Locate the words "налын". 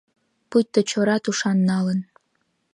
1.69-1.99